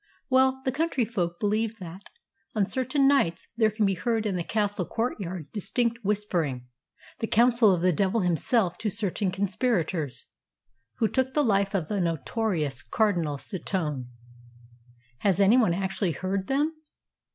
[0.31, 2.01] "Well, the countryfolk believe that,
[2.55, 6.65] on certain nights, there can be heard in the castle courtyard distinct whispering
[7.19, 10.25] the counsel of the devil himself to certain conspirators
[10.95, 14.07] who took the life of the notorious Cardinal Setoun."
[15.19, 16.73] "Has any one actually heard them?"